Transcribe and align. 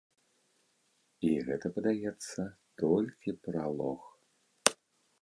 І 1.29 1.31
гэта, 1.51 1.67
падаецца, 1.77 2.41
толькі 2.85 3.39
пралог. 3.45 4.01